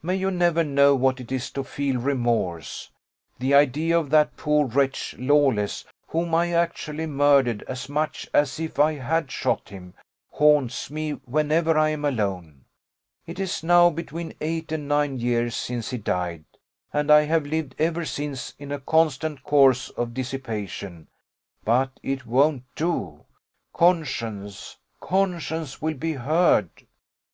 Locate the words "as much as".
7.64-8.58